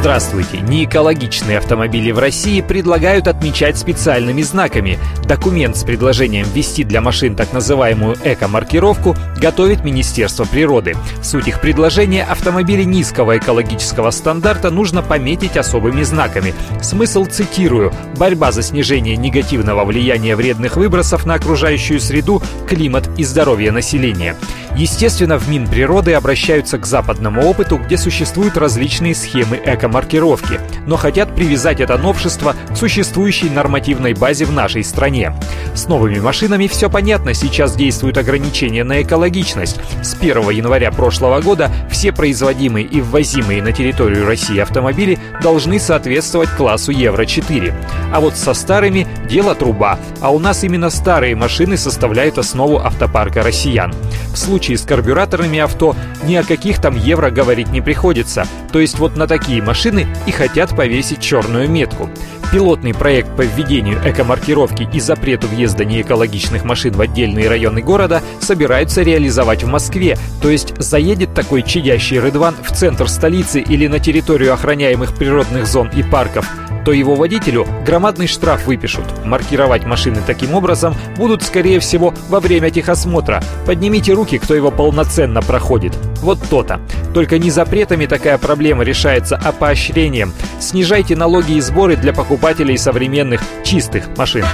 Здравствуйте! 0.00 0.62
Неэкологичные 0.62 1.58
автомобили 1.58 2.10
в 2.10 2.18
России 2.18 2.62
предлагают 2.62 3.28
отмечать 3.28 3.76
специальными 3.76 4.40
знаками. 4.40 4.98
Документ 5.26 5.76
с 5.76 5.84
предложением 5.84 6.46
ввести 6.54 6.84
для 6.84 7.02
машин 7.02 7.36
так 7.36 7.52
называемую 7.52 8.16
эко-маркировку 8.24 9.14
готовит 9.36 9.84
Министерство 9.84 10.46
природы. 10.46 10.96
Суть 11.22 11.48
их 11.48 11.60
предложения– 11.60 12.24
автомобили 12.30 12.82
низкого 12.82 13.36
экологического 13.36 14.10
стандарта 14.10 14.70
нужно 14.70 15.02
пометить 15.02 15.58
особыми 15.58 16.02
знаками. 16.02 16.54
Смысл 16.80 17.26
цитирую– 17.26 17.92
борьба 18.16 18.52
за 18.52 18.62
снижение 18.62 19.18
негативного 19.18 19.84
влияния 19.84 20.34
вредных 20.34 20.76
выбросов 20.76 21.26
на 21.26 21.34
окружающую 21.34 22.00
среду, 22.00 22.42
климат 22.66 23.06
и 23.18 23.24
здоровье 23.24 23.70
населения. 23.70 24.34
Естественно, 24.76 25.38
в 25.38 25.48
Минприроды 25.48 26.14
обращаются 26.14 26.78
к 26.78 26.86
западному 26.86 27.42
опыту, 27.42 27.76
где 27.76 27.98
существуют 27.98 28.56
различные 28.56 29.14
схемы 29.14 29.60
эко-маркировки, 29.64 30.60
но 30.86 30.96
хотят 30.96 31.34
привязать 31.34 31.80
это 31.80 31.98
новшество 31.98 32.54
к 32.70 32.76
существующей 32.76 33.50
нормативной 33.50 34.14
базе 34.14 34.44
в 34.44 34.52
нашей 34.52 34.84
стране. 34.84 35.34
С 35.74 35.86
новыми 35.86 36.18
машинами 36.20 36.66
все 36.66 36.88
понятно, 36.88 37.34
сейчас 37.34 37.74
действуют 37.74 38.16
ограничения 38.16 38.84
на 38.84 39.02
экологичность. 39.02 39.80
С 40.02 40.14
1 40.14 40.50
января 40.50 40.90
прошлого 40.90 41.40
года 41.40 41.70
все 41.90 42.12
производимые 42.12 42.86
и 42.86 43.00
ввозимые 43.00 43.62
на 43.62 43.72
территорию 43.72 44.26
России 44.26 44.58
автомобили 44.58 45.18
должны 45.42 45.78
соответствовать 45.78 46.50
классу 46.50 46.92
Евро-4. 46.92 47.74
А 48.12 48.20
вот 48.20 48.36
со 48.36 48.54
старыми 48.54 49.06
дело 49.28 49.54
труба, 49.54 49.98
а 50.20 50.30
у 50.30 50.38
нас 50.38 50.64
именно 50.64 50.90
старые 50.90 51.34
машины 51.34 51.76
составляют 51.76 52.38
основу 52.38 52.78
автопарка 52.78 53.42
россиян. 53.42 53.92
В 54.32 54.36
случае 54.36 54.59
с 54.68 54.82
карбюраторными 54.82 55.58
авто 55.58 55.96
ни 56.24 56.34
о 56.34 56.42
каких 56.42 56.80
там 56.80 56.96
евро 56.96 57.30
говорить 57.30 57.70
не 57.70 57.80
приходится. 57.80 58.46
То 58.72 58.78
есть 58.78 58.98
вот 58.98 59.16
на 59.16 59.26
такие 59.26 59.62
машины 59.62 60.06
и 60.26 60.30
хотят 60.30 60.76
повесить 60.76 61.20
черную 61.20 61.68
метку. 61.68 62.08
Пилотный 62.52 62.94
проект 62.94 63.36
по 63.36 63.42
введению 63.42 64.00
экомаркировки 64.04 64.88
и 64.92 65.00
запрету 65.00 65.46
въезда 65.46 65.84
неэкологичных 65.84 66.64
машин 66.64 66.94
в 66.94 67.00
отдельные 67.00 67.48
районы 67.48 67.80
города 67.80 68.22
собираются 68.40 69.02
реализовать 69.02 69.62
в 69.62 69.68
Москве. 69.68 70.18
То 70.42 70.50
есть 70.50 70.74
заедет 70.80 71.32
такой 71.32 71.62
чадящий 71.62 72.18
Рыдван 72.18 72.56
в 72.62 72.72
центр 72.72 73.08
столицы 73.08 73.60
или 73.60 73.86
на 73.86 74.00
территорию 74.00 74.52
охраняемых 74.52 75.14
природных 75.14 75.66
зон 75.66 75.90
и 75.94 76.02
парков– 76.02 76.46
то 76.84 76.92
его 76.92 77.14
водителю 77.14 77.66
громадный 77.84 78.26
штраф 78.26 78.66
выпишут. 78.66 79.04
Маркировать 79.24 79.84
машины 79.84 80.20
таким 80.26 80.54
образом 80.54 80.94
будут, 81.16 81.42
скорее 81.42 81.80
всего, 81.80 82.14
во 82.28 82.40
время 82.40 82.70
техосмотра. 82.70 83.42
Поднимите 83.66 84.12
руки, 84.12 84.38
кто 84.38 84.54
его 84.54 84.70
полноценно 84.70 85.42
проходит. 85.42 85.96
Вот 86.22 86.38
то-то. 86.48 86.80
Только 87.14 87.38
не 87.38 87.50
запретами 87.50 88.06
такая 88.06 88.38
проблема 88.38 88.84
решается, 88.84 89.40
а 89.42 89.52
поощрением. 89.52 90.32
Снижайте 90.60 91.16
налоги 91.16 91.52
и 91.52 91.60
сборы 91.60 91.96
для 91.96 92.12
покупателей 92.12 92.78
современных 92.78 93.42
чистых 93.64 94.16
машин. 94.16 94.44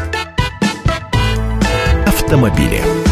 Автомобили. 2.07 3.06